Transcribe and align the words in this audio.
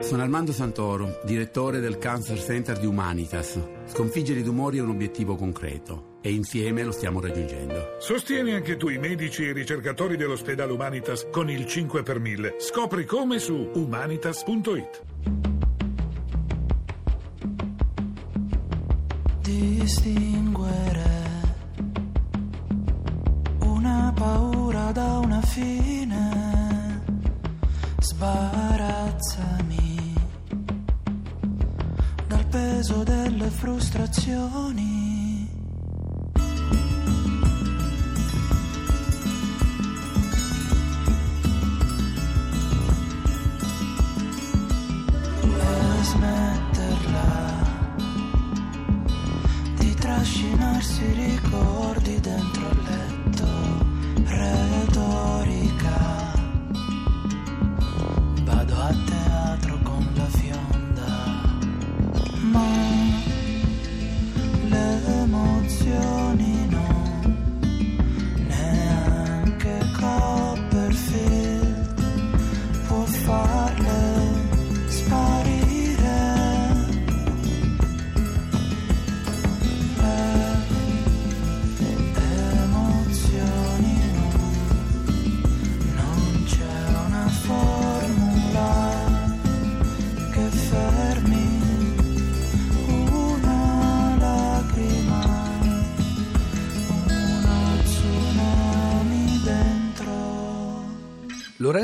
Sono 0.00 0.22
Armando 0.22 0.50
Santoro, 0.50 1.20
direttore 1.24 1.78
del 1.78 1.98
Cancer 1.98 2.40
Center 2.40 2.78
di 2.78 2.86
Humanitas. 2.86 3.60
Sconfiggere 3.84 4.40
i 4.40 4.42
tumori 4.42 4.78
è 4.78 4.80
un 4.80 4.88
obiettivo 4.88 5.36
concreto 5.36 6.16
e 6.22 6.32
insieme 6.32 6.82
lo 6.82 6.90
stiamo 6.90 7.20
raggiungendo. 7.20 7.96
Sostieni 7.98 8.54
anche 8.54 8.78
tu 8.78 8.88
i 8.88 8.98
medici 8.98 9.44
e 9.44 9.50
i 9.50 9.52
ricercatori 9.52 10.16
dell'ospedale 10.16 10.72
Humanitas 10.72 11.28
con 11.30 11.50
il 11.50 11.66
5 11.66 12.02
per 12.02 12.18
1000. 12.18 12.56
Scopri 12.58 13.04
come 13.04 13.38
su 13.38 13.70
humanitas.it. 13.74 15.02
Distinguere 19.42 21.04
una 23.60 24.12
paura 24.16 24.92
da 24.92 25.18
una 25.18 25.42
fine 25.42 27.02
sbarazzami 28.00 29.89
peso 32.80 33.02
delle 33.04 33.50
frustrazioni. 33.50 35.46
E 45.58 46.04
smetterla 46.04 47.28
di 49.76 49.94
trascinarsi 49.94 51.04
i 51.04 51.12
ricordi 51.12 52.18
dentro 52.20 52.68
il 52.70 52.89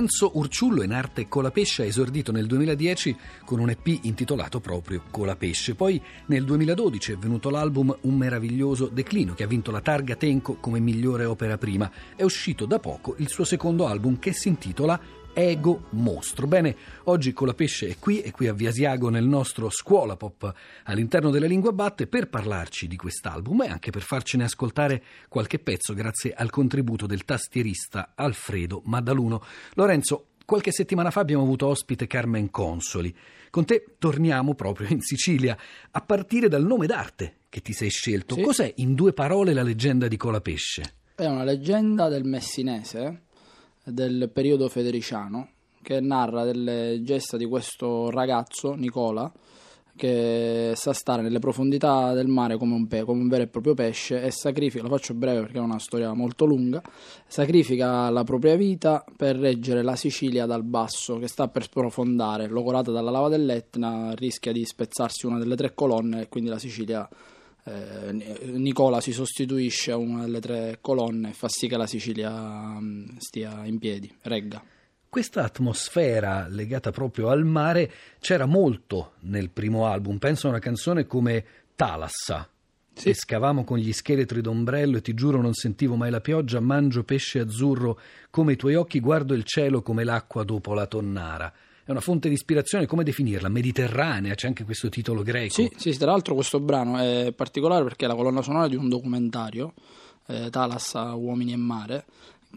Lorenzo 0.06 0.38
Urciullo 0.38 0.84
in 0.84 0.92
arte 0.92 1.26
Colapesce 1.26 1.82
ha 1.82 1.84
esordito 1.84 2.30
nel 2.30 2.46
2010 2.46 3.16
con 3.44 3.58
un 3.58 3.70
EP 3.70 3.88
intitolato 4.02 4.60
proprio 4.60 5.02
Colapesce. 5.10 5.74
Poi 5.74 6.00
nel 6.26 6.44
2012 6.44 7.12
è 7.12 7.16
venuto 7.16 7.50
l'album 7.50 7.92
Un 8.02 8.14
meraviglioso 8.14 8.86
declino 8.86 9.34
che 9.34 9.42
ha 9.42 9.48
vinto 9.48 9.72
la 9.72 9.80
targa 9.80 10.14
Tenco 10.14 10.58
come 10.60 10.78
migliore 10.78 11.24
opera 11.24 11.58
prima. 11.58 11.90
È 12.14 12.22
uscito 12.22 12.66
da 12.66 12.78
poco 12.78 13.16
il 13.18 13.28
suo 13.28 13.42
secondo 13.42 13.88
album 13.88 14.20
che 14.20 14.32
si 14.32 14.46
intitola 14.46 15.00
Ego 15.38 15.88
Mostro. 15.90 16.46
Bene, 16.46 16.74
oggi 17.04 17.34
Colapesce 17.34 17.88
è 17.88 17.96
qui, 17.98 18.20
è 18.20 18.30
qui 18.30 18.46
a 18.46 18.54
Viasiago 18.54 19.10
nel 19.10 19.26
nostro 19.26 19.68
Scuola 19.68 20.16
Pop 20.16 20.50
all'interno 20.84 21.28
della 21.28 21.44
Lingua 21.44 21.72
Batte 21.72 22.06
per 22.06 22.30
parlarci 22.30 22.88
di 22.88 22.96
quest'album 22.96 23.64
e 23.64 23.68
anche 23.68 23.90
per 23.90 24.00
farcene 24.00 24.44
ascoltare 24.44 25.02
qualche 25.28 25.58
pezzo 25.58 25.92
grazie 25.92 26.32
al 26.32 26.48
contributo 26.48 27.04
del 27.04 27.26
tastierista 27.26 28.12
Alfredo 28.14 28.80
Maddaluno. 28.86 29.44
Lorenzo, 29.74 30.28
qualche 30.46 30.72
settimana 30.72 31.10
fa 31.10 31.20
abbiamo 31.20 31.42
avuto 31.42 31.66
ospite 31.66 32.06
Carmen 32.06 32.50
Consoli. 32.50 33.14
Con 33.50 33.66
te 33.66 33.96
torniamo 33.98 34.54
proprio 34.54 34.88
in 34.88 35.02
Sicilia, 35.02 35.54
a 35.90 36.00
partire 36.00 36.48
dal 36.48 36.64
nome 36.64 36.86
d'arte 36.86 37.40
che 37.50 37.60
ti 37.60 37.74
sei 37.74 37.90
scelto. 37.90 38.36
Sì. 38.36 38.40
Cos'è 38.40 38.72
in 38.76 38.94
due 38.94 39.12
parole 39.12 39.52
la 39.52 39.62
leggenda 39.62 40.08
di 40.08 40.16
Colapesce? 40.16 40.94
È 41.14 41.26
una 41.26 41.44
leggenda 41.44 42.08
del 42.08 42.24
Messinese 42.24 43.24
del 43.86 44.30
periodo 44.32 44.68
federiciano 44.68 45.50
che 45.82 46.00
narra 46.00 46.44
delle 46.44 47.00
gesta 47.02 47.36
di 47.36 47.44
questo 47.44 48.10
ragazzo, 48.10 48.74
Nicola, 48.74 49.32
che 49.94 50.72
sa 50.74 50.92
stare 50.92 51.22
nelle 51.22 51.38
profondità 51.38 52.12
del 52.12 52.26
mare 52.26 52.58
come 52.58 52.74
un, 52.74 52.88
pe- 52.88 53.04
come 53.04 53.22
un 53.22 53.28
vero 53.28 53.44
e 53.44 53.46
proprio 53.46 53.74
pesce 53.74 54.20
e 54.22 54.32
sacrifica, 54.32 54.82
lo 54.82 54.90
faccio 54.90 55.14
breve 55.14 55.40
perché 55.40 55.58
è 55.58 55.60
una 55.60 55.78
storia 55.78 56.12
molto 56.12 56.44
lunga, 56.44 56.82
sacrifica 57.26 58.10
la 58.10 58.24
propria 58.24 58.56
vita 58.56 59.04
per 59.16 59.36
reggere 59.36 59.82
la 59.82 59.94
Sicilia 59.94 60.44
dal 60.44 60.64
basso 60.64 61.18
che 61.18 61.28
sta 61.28 61.48
per 61.48 61.62
sprofondare, 61.62 62.48
logorata 62.48 62.90
dalla 62.90 63.10
lava 63.10 63.28
dell'Etna, 63.28 64.12
rischia 64.14 64.52
di 64.52 64.64
spezzarsi 64.64 65.26
una 65.26 65.38
delle 65.38 65.56
tre 65.56 65.72
colonne 65.72 66.22
e 66.22 66.28
quindi 66.28 66.50
la 66.50 66.58
Sicilia 66.58 67.08
Nicola 67.72 69.00
si 69.00 69.12
sostituisce 69.12 69.90
a 69.90 69.96
una 69.96 70.22
delle 70.22 70.40
tre 70.40 70.78
colonne 70.80 71.30
e 71.30 71.32
fa 71.32 71.48
sì 71.48 71.66
che 71.66 71.76
la 71.76 71.86
Sicilia 71.86 72.30
mm, 72.30 73.16
stia 73.18 73.64
in 73.64 73.78
piedi, 73.78 74.12
regga. 74.22 74.62
Questa 75.08 75.42
atmosfera 75.42 76.46
legata 76.46 76.90
proprio 76.90 77.28
al 77.28 77.44
mare 77.44 77.90
c'era 78.20 78.46
molto 78.46 79.14
nel 79.20 79.50
primo 79.50 79.86
album. 79.86 80.18
Penso 80.18 80.46
a 80.46 80.50
una 80.50 80.58
canzone 80.58 81.06
come 81.06 81.44
Talassa. 81.74 82.48
Sì. 82.92 83.10
Pescavamo 83.10 83.64
con 83.64 83.78
gli 83.78 83.92
scheletri 83.92 84.40
d'ombrello 84.40 84.98
e 84.98 85.02
ti 85.02 85.14
giuro 85.14 85.40
non 85.40 85.52
sentivo 85.52 85.96
mai 85.96 86.10
la 86.10 86.20
pioggia, 86.20 86.60
mangio 86.60 87.02
pesce 87.02 87.40
azzurro 87.40 87.98
come 88.30 88.52
i 88.52 88.56
tuoi 88.56 88.74
occhi, 88.74 89.00
guardo 89.00 89.34
il 89.34 89.44
cielo 89.44 89.82
come 89.82 90.04
l'acqua 90.04 90.44
dopo 90.44 90.72
la 90.72 90.86
tonnara. 90.86 91.52
È 91.86 91.92
una 91.92 92.00
fonte 92.00 92.26
di 92.26 92.34
ispirazione, 92.34 92.84
come 92.84 93.04
definirla? 93.04 93.48
Mediterranea, 93.48 94.34
c'è 94.34 94.48
anche 94.48 94.64
questo 94.64 94.88
titolo 94.88 95.22
greco. 95.22 95.54
Sì, 95.54 95.70
sì, 95.76 95.96
tra 95.96 96.10
l'altro 96.10 96.34
questo 96.34 96.58
brano 96.58 96.98
è 96.98 97.32
particolare 97.32 97.84
perché 97.84 98.06
è 98.06 98.08
la 98.08 98.16
colonna 98.16 98.42
sonora 98.42 98.66
di 98.66 98.74
un 98.74 98.88
documentario, 98.88 99.72
eh, 100.26 100.50
Talassa, 100.50 101.14
Uomini 101.14 101.52
e 101.52 101.56
Mare. 101.56 102.04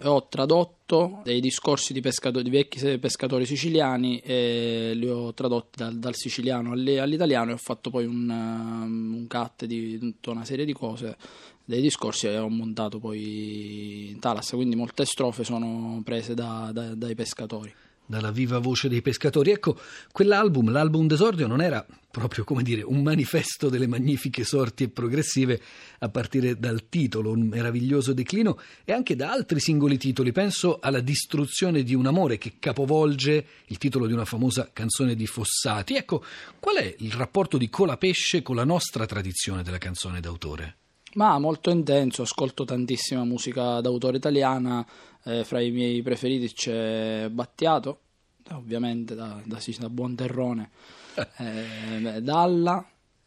Ho 0.06 0.28
tradotto 0.28 1.22
dei 1.23 1.41
discorsi 1.41 1.94
di, 1.94 2.01
pescato- 2.01 2.41
di 2.41 2.50
vecchi 2.50 2.97
pescatori 2.97 3.45
siciliani 3.45 4.17
e 4.17 4.94
li 4.95 5.07
ho 5.07 5.31
tradotti 5.35 5.78
dal, 5.78 6.00
dal 6.00 6.16
siciliano 6.16 6.72
all'i- 6.72 6.97
all'italiano 6.97 7.51
e 7.51 7.53
ho 7.53 7.57
fatto 7.57 7.91
poi 7.91 8.06
un, 8.06 8.28
um, 8.28 9.13
un 9.13 9.28
cut 9.28 9.66
di 9.66 10.00
tutta 10.00 10.31
una 10.31 10.44
serie 10.44 10.66
di 10.66 10.73
cose, 10.73 11.16
dei 11.63 11.81
discorsi 11.81 12.25
e 12.25 12.40
ho 12.40 12.50
montato 12.50 12.97
poi 12.97 14.17
Talassa, 14.19 14.56
quindi 14.56 14.75
molte 14.75 15.06
strofe 15.06 15.44
sono 15.44 16.01
prese 16.03 16.34
da- 16.34 16.72
da- 16.73 16.96
dai 16.96 17.13
pescatori. 17.13 17.72
Dalla 18.09 18.31
viva 18.31 18.58
voce 18.58 18.90
dei 18.90 19.03
pescatori. 19.03 19.52
Ecco, 19.52 19.80
quell'album, 20.12 20.72
l'album 20.72 21.06
d'esordio, 21.06 21.46
non 21.46 21.62
era 21.62 21.86
proprio 22.09 22.44
come 22.44 22.64
dire 22.64 22.81
un 22.81 23.03
manifesto 23.03 23.70
delle 23.70 23.86
magnifiche 23.86 24.44
sorti 24.44 24.86
e 24.86 24.90
progressive 24.90 25.62
a 26.00 26.09
partire 26.09 26.58
dal 26.58 26.90
titolo, 26.90 27.30
un 27.30 27.42
meraviglioso 27.42 28.14
declino, 28.14 28.59
e 28.84 28.94
anche 28.94 29.16
da 29.16 29.31
altri 29.31 29.59
singoli 29.59 30.00
titoli. 30.00 30.31
Penso 30.31 30.80
alla 30.81 31.02
distruzione 31.02 31.84
di 31.84 31.94
un 31.94 32.08
amore 32.08 32.40
che 32.40 32.53
capovolge 32.58 33.46
il 33.68 33.78
titolo 33.78 34.08
di 34.08 34.14
una 34.14 34.26
famosa 34.26 34.72
canzone 34.74 35.14
di 35.14 35.28
Fossati. 35.28 35.94
Ecco, 35.96 36.24
qual 36.59 36.78
è 36.78 36.96
il 36.97 37.12
rapporto 37.12 37.59
di 37.59 37.70
Colapesce 37.70 38.41
con 38.41 38.56
la 38.56 38.66
nostra 38.66 39.06
tradizione 39.06 39.62
della 39.62 39.78
canzone 39.78 40.20
d'autore? 40.20 40.78
Ma 41.14 41.40
molto 41.40 41.70
intenso, 41.70 42.22
ascolto 42.22 42.66
tantissima 42.66 43.24
musica 43.24 43.81
d'autore 43.81 44.18
italiana, 44.18 44.86
eh, 45.24 45.44
fra 45.44 45.59
i 45.59 45.72
miei 45.72 46.02
preferiti 46.02 46.53
c'è 46.53 47.30
Battiato, 47.30 48.00
ovviamente 48.52 49.16
da, 49.16 49.42
da, 49.44 49.59
da 49.78 49.90
buon 49.90 50.16
terrone, 50.16 50.70
eh, 51.38 52.22
Dalla, 52.22 52.85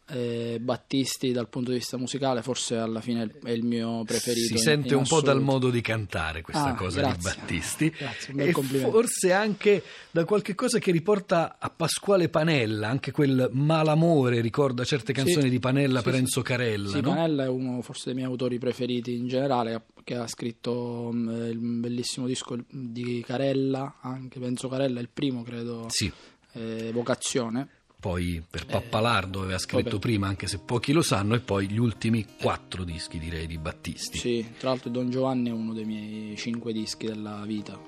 eh, 0.09 0.57
Battisti 0.61 1.31
dal 1.31 1.47
punto 1.47 1.71
di 1.71 1.77
vista 1.77 1.97
musicale 1.97 2.41
forse 2.41 2.75
alla 2.75 2.99
fine 3.01 3.29
è 3.43 3.51
il 3.51 3.63
mio 3.63 4.03
preferito. 4.03 4.47
Si 4.47 4.53
in- 4.53 4.57
sente 4.59 4.87
in 4.89 4.95
un 4.95 5.03
po' 5.07 5.21
dal 5.21 5.41
modo 5.41 5.69
di 5.69 5.79
cantare 5.81 6.41
questa 6.41 6.71
Ah, 6.71 6.75
cosa 6.75 6.99
grazie. 7.01 7.17
di 7.31 7.37
Battisti 7.39 7.89
Grazie, 7.89 8.31
un 8.31 8.35
bel 8.37 8.47
e 8.47 8.51
complimento. 8.51 8.91
forse 8.91 9.31
anche 9.31 9.83
da 10.11 10.25
qualche 10.25 10.55
cosa 10.55 10.79
che 10.79 10.91
riporta 10.91 11.55
a 11.57 11.69
Pasquale 11.69 12.27
Panella, 12.29 12.89
anche 12.89 13.11
quel 13.11 13.49
malamore 13.53 14.41
ricorda 14.41 14.83
certe 14.83 15.13
canzoni 15.13 15.43
Sì, 15.45 15.49
di 15.49 15.59
Panella 15.59 15.99
sì, 15.99 16.03
per. 16.05 16.15
Enzo 16.15 16.41
Carella, 16.41 16.89
Sì, 16.89 17.01
no? 17.01 17.09
Panella 17.09 17.43
è 17.45 17.47
uno 17.47 17.81
forse 17.81 18.03
dei 18.07 18.15
miei 18.15 18.27
autori 18.27 18.57
preferiti 18.57 19.15
in 19.15 19.27
generale, 19.27 19.83
che 20.03 20.15
ha 20.15 20.27
scritto 20.27 21.11
mm, 21.13 21.29
il 21.49 21.57
bellissimo 21.59 22.27
disco 22.27 22.57
di 22.69 23.23
Carella, 23.25 23.99
anche 24.01 24.37
Enzo 24.43 24.67
Carella, 24.67 24.99
il 24.99 25.09
primo 25.09 25.43
credo, 25.43 25.85
Sì. 25.89 26.11
eh, 26.53 26.91
Vocazione. 26.91 27.67
Poi 28.03 28.43
per 28.49 28.65
Pappalardo 28.65 29.43
aveva 29.43 29.57
scritto 29.57 29.91
vabbè. 29.91 29.99
prima, 29.99 30.27
anche 30.27 30.47
se 30.47 30.59
pochi 30.59 30.91
lo 30.91 31.01
sanno, 31.01 31.35
e 31.35 31.39
poi 31.39 31.69
gli 31.69 31.79
ultimi 31.79 32.25
quattro 32.37 32.83
dischi 32.83 33.17
direi 33.17 33.47
di 33.47 33.57
Battisti. 33.57 34.17
Sì, 34.17 34.45
tra 34.59 34.71
l'altro 34.71 34.89
Don 34.89 35.09
Giovanni 35.09 35.47
è 35.47 35.53
uno 35.53 35.71
dei 35.71 35.85
miei 35.85 36.35
cinque 36.35 36.73
dischi 36.73 37.05
della 37.07 37.43
vita. 37.45 37.79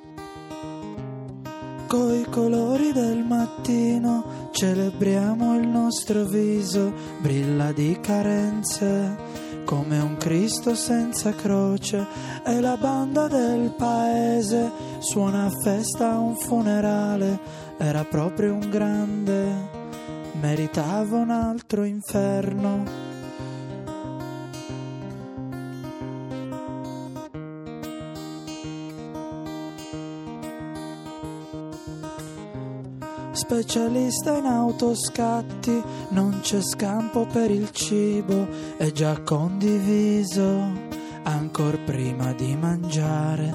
coi 1.87 2.23
colori 2.29 2.93
del 2.93 3.25
mattino 3.25 4.49
celebriamo 4.53 5.59
il 5.59 5.67
nostro 5.67 6.23
viso, 6.23 6.93
brilla 7.19 7.73
di 7.73 7.97
carenze 8.01 9.43
come 9.65 9.99
un 9.99 10.15
Cristo 10.17 10.75
senza 10.75 11.33
croce 11.33 12.05
e 12.45 12.61
la 12.61 12.77
banda 12.77 13.27
del 13.27 13.73
paese 13.75 14.71
suona 14.99 15.45
a 15.45 15.51
festa 15.61 16.17
un 16.17 16.35
funerale, 16.37 17.39
era 17.77 18.05
proprio 18.05 18.53
un 18.53 18.69
grande, 18.69 19.84
meritava 20.39 21.17
un 21.17 21.29
altro 21.29 21.83
inferno. 21.83 23.03
Specialista 33.31 34.37
in 34.37 34.45
autoscatti, 34.45 35.81
non 36.09 36.39
c'è 36.41 36.61
scampo 36.61 37.25
per 37.25 37.51
il 37.51 37.69
cibo, 37.71 38.47
è 38.77 38.91
già 38.91 39.21
condiviso. 39.21 40.93
Ancor 41.23 41.79
prima 41.83 42.33
di 42.33 42.55
mangiare, 42.55 43.53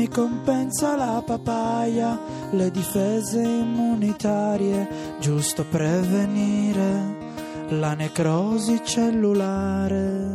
mi 0.00 0.08
compensa 0.08 0.96
la 0.96 1.22
papaya, 1.22 2.18
le 2.52 2.70
difese 2.70 3.42
immunitarie, 3.42 5.18
giusto 5.20 5.62
prevenire 5.64 7.66
la 7.68 7.92
necrosi 7.92 8.80
cellulare. 8.82 10.32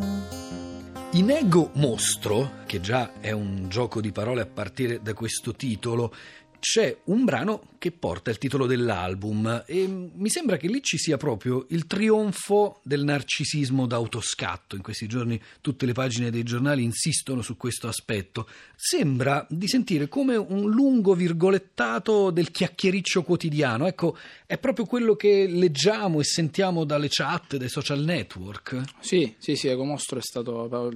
In 1.13 1.31
Ego 1.31 1.71
Mostro, 1.73 2.61
che 2.67 2.79
già 2.79 3.13
è 3.19 3.31
un 3.31 3.65
gioco 3.67 4.01
di 4.01 4.11
parole 4.11 4.41
a 4.41 4.45
partire 4.45 5.01
da 5.01 5.15
questo 5.15 5.53
titolo, 5.53 6.13
c'è 6.59 6.95
un 7.05 7.25
brano 7.25 7.73
che 7.77 7.91
porta 7.91 8.31
il 8.31 8.39
titolo 8.39 8.65
dell'album 8.65 9.63
e 9.67 9.87
mi 9.87 10.29
sembra 10.29 10.57
che 10.57 10.67
lì 10.67 10.81
ci 10.81 10.97
sia 10.97 11.17
proprio 11.17 11.65
il 11.69 11.85
trionfo 11.85 12.79
del 12.83 13.03
narcisismo 13.03 13.85
d'autoscatto. 13.85 14.75
In 14.75 14.81
questi 14.81 15.07
giorni 15.07 15.39
tutte 15.61 15.85
le 15.85 15.93
pagine 15.93 16.31
dei 16.31 16.41
giornali 16.41 16.83
insistono 16.83 17.43
su 17.43 17.57
questo 17.57 17.87
aspetto. 17.87 18.47
Sembra 18.75 19.45
di 19.49 19.67
sentire 19.67 20.07
come 20.07 20.35
un 20.35 20.69
lungo 20.71 21.13
virgolettato 21.13 22.31
del 22.31 22.49
chiacchiericcio 22.49 23.21
quotidiano. 23.21 23.85
Ecco, 23.85 24.17
è 24.47 24.57
proprio 24.57 24.85
quello 24.85 25.15
che 25.15 25.45
leggiamo 25.47 26.19
e 26.19 26.23
sentiamo 26.23 26.85
dalle 26.85 27.07
chat, 27.09 27.57
dai 27.57 27.69
social 27.69 27.99
network. 27.99 28.81
Sì, 28.99 29.35
sì, 29.37 29.55
sì, 29.55 29.67
Ecomostro 29.67 30.17
è 30.17 30.23
stato 30.23 30.91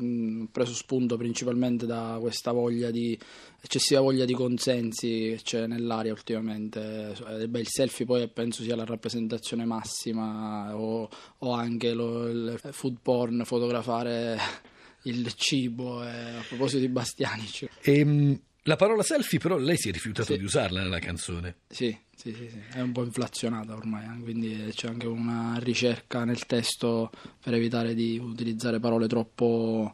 preso 0.51 0.73
spunto 0.73 1.17
principalmente 1.17 1.85
da 1.85 2.17
questa 2.19 2.51
voglia 2.51 2.89
di 2.89 3.17
eccessiva 3.61 3.99
voglia 3.99 4.25
di 4.25 4.33
consensi 4.33 5.37
c'è 5.49 5.65
nell'aria 5.65 6.11
ultimamente. 6.11 7.15
Eh, 7.27 7.47
beh, 7.47 7.59
il 7.59 7.67
selfie 7.67 8.05
poi 8.05 8.27
penso 8.29 8.61
sia 8.61 8.75
la 8.75 8.85
rappresentazione 8.85 9.65
massima 9.65 10.77
o, 10.77 11.09
o 11.39 11.51
anche 11.51 11.93
lo, 11.93 12.27
il 12.27 12.59
food 12.71 12.97
porn, 13.01 13.41
fotografare 13.45 14.37
il 15.03 15.33
cibo. 15.33 16.03
Eh, 16.03 16.35
a 16.35 16.43
proposito 16.47 16.81
di 16.81 16.87
Bastianici. 16.87 17.67
Ehm, 17.81 18.39
la 18.63 18.75
parola 18.75 19.01
selfie 19.01 19.39
però 19.39 19.57
lei 19.57 19.75
si 19.75 19.89
è 19.89 19.91
rifiutato 19.91 20.33
sì. 20.33 20.37
di 20.37 20.43
usarla 20.43 20.83
nella 20.83 20.99
canzone. 20.99 21.55
Sì, 21.67 21.97
sì, 22.15 22.31
sì, 22.31 22.47
sì, 22.47 22.61
è 22.71 22.81
un 22.81 22.91
po' 22.91 23.03
inflazionata 23.03 23.73
ormai, 23.73 24.05
eh, 24.05 24.21
quindi 24.21 24.71
c'è 24.75 24.87
anche 24.87 25.07
una 25.07 25.57
ricerca 25.57 26.25
nel 26.25 26.45
testo 26.45 27.09
per 27.41 27.55
evitare 27.55 27.95
di 27.95 28.19
utilizzare 28.19 28.79
parole 28.79 29.07
troppo 29.07 29.91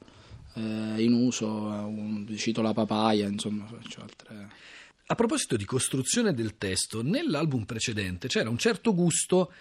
eh, 0.55 1.01
in 1.01 1.13
uso, 1.13 1.89
cito 2.35 2.61
la 2.61 2.73
papaya, 2.73 3.25
insomma, 3.25 3.65
faccio 3.67 4.01
altre... 4.01 4.73
A 5.07 5.13
proposito 5.13 5.55
di 5.55 5.65
costruzione 5.65 6.33
del 6.33 6.57
testo, 6.57 7.03
nell'album 7.03 7.65
precedente 7.65 8.27
c'era 8.27 8.49
un 8.49 8.57
certo 8.57 8.95
gusto 8.95 9.51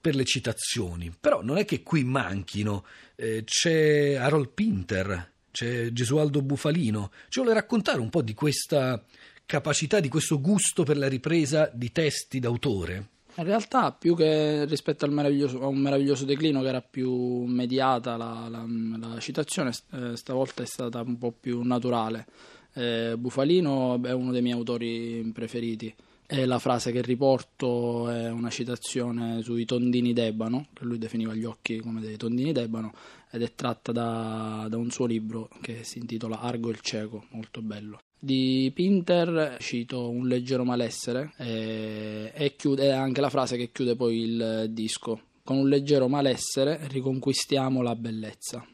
per 0.00 0.16
le 0.16 0.24
citazioni, 0.24 1.14
però 1.18 1.40
non 1.40 1.56
è 1.56 1.64
che 1.64 1.84
qui 1.84 2.02
manchino. 2.02 2.84
Eh, 3.14 3.44
c'è 3.44 4.14
Harold 4.14 4.48
Pinter, 4.48 5.34
c'è 5.52 5.92
Gesualdo 5.92 6.42
Bufalino. 6.42 7.12
Ci 7.28 7.38
vuole 7.38 7.54
raccontare 7.54 8.00
un 8.00 8.10
po' 8.10 8.22
di 8.22 8.34
questa 8.34 9.00
capacità, 9.46 10.00
di 10.00 10.08
questo 10.08 10.40
gusto 10.40 10.82
per 10.82 10.96
la 10.96 11.06
ripresa 11.06 11.70
di 11.72 11.92
testi 11.92 12.40
d'autore? 12.40 13.08
In 13.36 13.44
realtà, 13.44 13.92
più 13.92 14.16
che 14.16 14.64
rispetto 14.64 15.04
a 15.04 15.08
un 15.08 15.78
meraviglioso 15.78 16.24
declino 16.24 16.60
che 16.60 16.68
era 16.68 16.82
più 16.82 17.44
mediata 17.44 18.16
la, 18.16 18.48
la, 18.50 18.64
la 18.98 19.20
citazione, 19.20 19.70
eh, 19.92 20.16
stavolta 20.16 20.64
è 20.64 20.66
stata 20.66 21.02
un 21.02 21.18
po' 21.18 21.30
più 21.30 21.62
naturale. 21.62 22.26
Eh, 22.74 23.14
Bufalino 23.16 24.02
è 24.02 24.12
uno 24.12 24.32
dei 24.32 24.42
miei 24.42 24.54
autori 24.54 25.30
preferiti. 25.32 25.94
E 26.30 26.44
la 26.44 26.58
frase 26.58 26.92
che 26.92 27.00
riporto 27.00 28.10
è 28.10 28.30
una 28.30 28.50
citazione 28.50 29.40
sui 29.42 29.64
tondini 29.64 30.12
d'ebano, 30.12 30.66
che 30.74 30.84
lui 30.84 30.98
definiva 30.98 31.34
gli 31.34 31.44
occhi 31.44 31.78
come 31.78 32.02
dei 32.02 32.18
tondini 32.18 32.52
d'ebano, 32.52 32.92
ed 33.30 33.40
è 33.40 33.54
tratta 33.54 33.92
da, 33.92 34.66
da 34.68 34.76
un 34.76 34.90
suo 34.90 35.06
libro 35.06 35.48
che 35.62 35.84
si 35.84 35.98
intitola 35.98 36.40
Argo 36.40 36.68
il 36.68 36.80
cieco, 36.80 37.24
molto 37.30 37.62
bello. 37.62 38.00
Di 38.20 38.70
Pinter 38.74 39.56
cito 39.58 40.10
un 40.10 40.26
leggero 40.28 40.64
malessere 40.64 41.32
e, 41.38 42.32
e 42.34 42.56
chiude 42.56 42.92
anche 42.92 43.22
la 43.22 43.30
frase 43.30 43.56
che 43.56 43.70
chiude 43.72 43.96
poi 43.96 44.20
il 44.20 44.66
disco. 44.70 45.22
Con 45.42 45.56
un 45.56 45.68
leggero 45.68 46.08
malessere 46.08 46.80
riconquistiamo 46.88 47.80
la 47.80 47.94
bellezza 47.94 48.66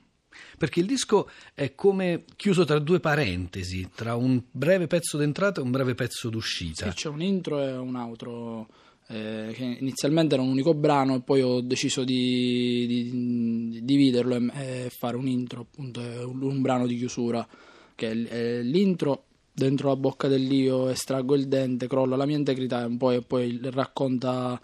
perché 0.59 0.81
il 0.81 0.87
disco 0.87 1.29
è 1.55 1.75
come 1.75 2.25
chiuso 2.37 2.65
tra 2.65 2.79
due 2.79 3.01
parentesi, 3.01 3.89
tra 3.95 4.15
un 4.15 4.43
breve 4.51 4.87
pezzo 4.87 5.17
d'entrata 5.17 5.61
e 5.61 5.65
un 5.65 5.71
breve 5.71 5.95
pezzo 5.95 6.29
d'uscita. 6.29 6.91
Sì, 6.91 6.97
c'è 6.97 7.09
un 7.09 7.23
intro 7.23 7.63
e 7.63 7.77
un 7.77 7.95
outro. 7.95 8.69
Eh, 9.07 9.53
che 9.53 9.63
inizialmente 9.63 10.33
era 10.33 10.43
un 10.43 10.49
unico 10.49 10.73
brano 10.73 11.17
e 11.17 11.21
poi 11.21 11.43
ho 11.43 11.61
deciso 11.61 12.05
di, 12.05 12.87
di, 12.87 13.11
di 13.11 13.85
dividerlo 13.85 14.35
e, 14.35 14.51
e, 14.55 14.91
fare 14.91 15.19
un 15.19 15.29
intro, 15.29 15.61
appunto, 15.61 16.01
un, 16.01 16.43
un 16.43 16.63
brano 16.63 16.87
di 16.87 16.97
chiusura 16.97 17.47
che 17.95 18.27
è, 18.27 18.63
l'intro 18.63 19.25
dentro 19.55 19.89
la 19.89 19.97
bocca 19.97 20.27
dell'io 20.27 20.89
estraggo 20.89 21.37
il 21.37 21.47
dente, 21.47 21.87
crolla 21.87 22.17
la 22.17 22.27
mia 22.27 22.37
integrità 22.37 22.85
e 22.85 22.97
poi, 22.97 23.23
poi 23.23 23.61
racconta 23.63 24.61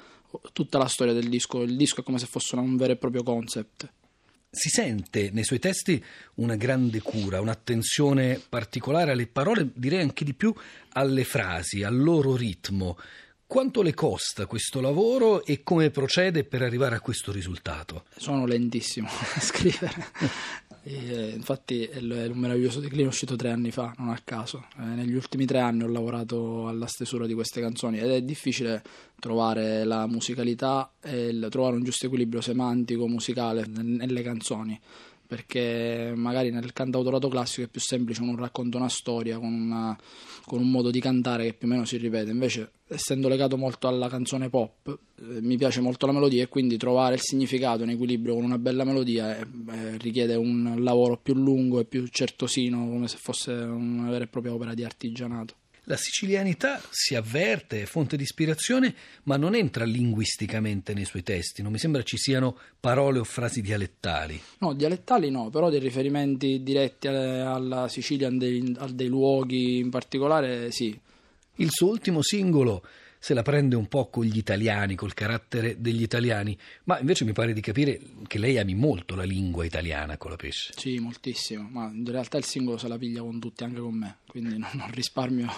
tutta 0.52 0.78
la 0.78 0.86
storia 0.86 1.12
del 1.12 1.28
disco. 1.28 1.62
Il 1.62 1.76
disco 1.76 2.00
è 2.00 2.02
come 2.02 2.18
se 2.18 2.26
fosse 2.26 2.56
un 2.56 2.76
vero 2.76 2.92
e 2.92 2.96
proprio 2.96 3.22
concept. 3.22 3.92
Si 4.52 4.68
sente 4.68 5.30
nei 5.32 5.44
suoi 5.44 5.60
testi 5.60 6.04
una 6.34 6.56
grande 6.56 7.00
cura, 7.00 7.40
un'attenzione 7.40 8.42
particolare 8.48 9.12
alle 9.12 9.28
parole, 9.28 9.70
direi 9.72 10.00
anche 10.00 10.24
di 10.24 10.34
più 10.34 10.52
alle 10.94 11.22
frasi, 11.22 11.84
al 11.84 11.96
loro 11.96 12.34
ritmo. 12.34 12.98
Quanto 13.46 13.80
le 13.80 13.94
costa 13.94 14.46
questo 14.46 14.80
lavoro 14.80 15.44
e 15.44 15.62
come 15.62 15.90
procede 15.90 16.42
per 16.42 16.62
arrivare 16.62 16.96
a 16.96 17.00
questo 17.00 17.30
risultato? 17.30 18.06
Sono 18.16 18.44
lentissimo 18.44 19.08
a 19.08 19.38
scrivere. 19.40 20.06
E, 20.82 21.32
infatti 21.34 21.84
è 21.84 21.98
un 21.98 22.38
meraviglioso 22.38 22.80
declino 22.80 23.08
uscito 23.08 23.36
tre 23.36 23.50
anni 23.50 23.70
fa, 23.70 23.92
non 23.98 24.08
a 24.08 24.20
caso. 24.24 24.66
Eh, 24.78 24.82
negli 24.82 25.14
ultimi 25.14 25.44
tre 25.44 25.58
anni 25.60 25.82
ho 25.82 25.88
lavorato 25.88 26.68
alla 26.68 26.86
stesura 26.86 27.26
di 27.26 27.34
queste 27.34 27.60
canzoni 27.60 27.98
ed 27.98 28.10
è 28.10 28.22
difficile 28.22 28.82
trovare 29.18 29.84
la 29.84 30.06
musicalità 30.06 30.92
e 31.02 31.28
il, 31.28 31.46
trovare 31.50 31.76
un 31.76 31.84
giusto 31.84 32.06
equilibrio 32.06 32.40
semantico, 32.40 33.06
musicale 33.06 33.66
nelle 33.66 34.22
canzoni 34.22 34.80
perché 35.30 36.12
magari 36.16 36.50
nel 36.50 36.72
cantautorato 36.72 37.28
classico 37.28 37.64
è 37.64 37.70
più 37.70 37.80
semplice, 37.80 38.20
uno 38.20 38.34
racconta 38.34 38.78
una 38.78 38.88
storia 38.88 39.38
con, 39.38 39.52
una, 39.52 39.96
con, 40.44 40.58
un 40.58 40.68
modo 40.68 40.90
di 40.90 40.98
cantare 40.98 41.44
che 41.44 41.52
più 41.52 41.68
o 41.68 41.70
meno 41.70 41.84
si 41.84 41.98
ripete, 41.98 42.32
invece 42.32 42.72
essendo 42.88 43.28
legato 43.28 43.56
molto 43.56 43.86
alla 43.86 44.08
canzone 44.08 44.48
pop 44.48 44.88
eh, 44.88 45.40
mi 45.40 45.56
piace 45.56 45.80
molto 45.80 46.06
la 46.06 46.12
melodia 46.12 46.42
e 46.42 46.48
quindi 46.48 46.76
trovare 46.76 47.14
il 47.14 47.20
significato 47.20 47.84
in 47.84 47.90
equilibrio 47.90 48.34
con 48.34 48.42
una 48.42 48.58
bella 48.58 48.82
melodia 48.82 49.38
eh, 49.38 49.42
eh, 49.42 49.98
richiede 49.98 50.34
un 50.34 50.74
lavoro 50.80 51.16
più 51.16 51.34
lungo 51.34 51.78
e 51.78 51.84
più 51.84 52.08
certosino 52.08 52.88
come 52.88 53.06
se 53.06 53.16
fosse 53.16 53.52
una 53.52 54.10
vera 54.10 54.24
e 54.24 54.26
propria 54.26 54.52
opera 54.52 54.74
di 54.74 54.82
artigianato. 54.82 55.54
La 55.84 55.96
sicilianità 55.96 56.80
si 56.90 57.14
avverte, 57.14 57.82
è 57.82 57.84
fonte 57.86 58.16
di 58.16 58.22
ispirazione, 58.22 58.94
ma 59.24 59.36
non 59.36 59.54
entra 59.54 59.84
linguisticamente 59.84 60.94
nei 60.94 61.04
suoi 61.04 61.22
testi. 61.22 61.62
Non 61.62 61.72
mi 61.72 61.78
sembra 61.78 62.02
ci 62.02 62.16
siano 62.16 62.58
parole 62.78 63.18
o 63.18 63.24
frasi 63.24 63.60
dialettali. 63.60 64.40
No, 64.58 64.74
dialettali 64.74 65.30
no, 65.30 65.50
però 65.50 65.70
dei 65.70 65.80
riferimenti 65.80 66.62
diretti 66.62 67.08
alla 67.08 67.88
Sicilia, 67.88 68.28
a 68.28 68.88
dei 68.88 69.08
luoghi 69.08 69.78
in 69.78 69.90
particolare, 69.90 70.70
sì. 70.70 70.98
Il 71.56 71.68
suo 71.70 71.88
ultimo 71.88 72.22
singolo 72.22 72.82
se 73.22 73.34
la 73.34 73.42
prende 73.42 73.76
un 73.76 73.86
po' 73.86 74.08
con 74.08 74.24
gli 74.24 74.38
italiani, 74.38 74.94
col 74.94 75.12
carattere 75.12 75.78
degli 75.78 76.00
italiani, 76.00 76.56
ma 76.84 76.98
invece 76.98 77.26
mi 77.26 77.32
pare 77.32 77.52
di 77.52 77.60
capire 77.60 78.00
che 78.26 78.38
lei 78.38 78.58
ami 78.58 78.74
molto 78.74 79.14
la 79.14 79.24
lingua 79.24 79.66
italiana 79.66 80.16
con 80.16 80.30
la 80.30 80.36
pesce. 80.36 80.72
Sì, 80.74 80.98
moltissimo, 80.98 81.68
ma 81.70 81.90
in 81.92 82.10
realtà 82.10 82.38
il 82.38 82.44
singolo 82.44 82.78
se 82.78 82.88
la 82.88 82.96
piglia 82.96 83.20
con 83.20 83.38
tutti, 83.38 83.62
anche 83.62 83.78
con 83.78 83.94
me, 83.94 84.16
quindi 84.26 84.56
non, 84.56 84.70
non 84.72 84.90
risparmio 84.90 85.52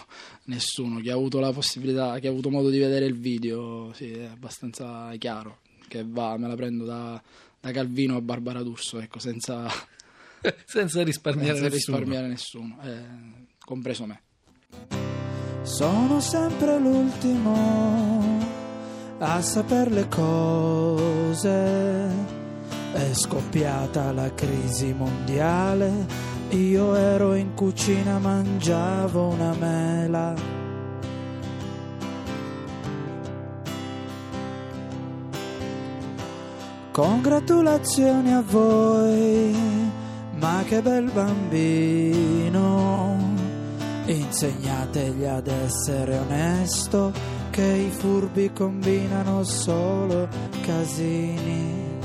nessuno. 0.47 0.99
Chi 0.99 1.11
ha 1.11 1.15
avuto 1.15 1.39
la 1.39 1.53
possibilità, 1.53 2.19
chi 2.19 2.27
ha 2.27 2.31
avuto 2.31 2.51
modo 2.51 2.69
di 2.69 2.79
vedere 2.79 3.07
il 3.07 3.17
video, 3.17 3.93
sì, 3.95 4.11
è 4.11 4.25
abbastanza 4.25 5.15
chiaro 5.17 5.61
che 5.87 6.05
va, 6.05 6.37
me 6.37 6.49
la 6.49 6.57
prendo 6.57 6.85
da, 6.85 7.23
da 7.61 7.71
Calvino 7.71 8.17
a 8.17 8.21
Barbara 8.21 8.63
D'Urso, 8.65 8.99
ecco, 8.99 9.21
senza, 9.21 9.69
senza 10.67 11.05
risparmiare 11.05 11.59
senza 11.59 11.69
nessuno. 11.69 11.97
Risparmiare 11.99 12.27
nessuno 12.27 12.79
eh, 12.83 13.47
compreso 13.65 14.07
me. 14.07 15.12
Sono 15.63 16.21
sempre 16.21 16.79
l'ultimo 16.79 18.51
a 19.19 19.41
saper 19.41 19.91
le 19.93 20.09
cose. 20.09 21.51
È 22.93 23.13
scoppiata 23.13 24.13
la 24.13 24.33
crisi 24.35 24.93
mondiale, 24.93 26.07
io 26.51 26.95
ero 26.95 27.35
in 27.35 27.55
cucina, 27.55 28.19
mangiavo 28.19 29.29
una 29.29 29.55
mela. 29.59 30.35
Congratulazioni 36.91 38.35
a 38.35 38.43
voi, 38.47 39.57
ma 40.39 40.63
che 40.67 40.83
bel 40.83 41.11
bambino. 41.11 42.22
Insegnategli 44.33 45.27
ad 45.27 45.47
essere 45.47 46.17
onesto, 46.17 47.13
che 47.51 47.63
i 47.63 47.91
furbi 47.91 48.51
combinano 48.51 49.45
solo 49.45 50.27
casini. 50.63 51.99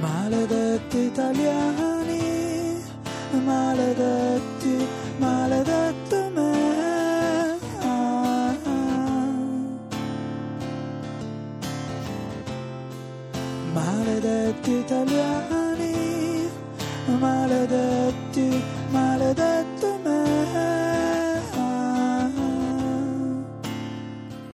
Maledetti 0.00 0.98
italiani, 0.98 1.89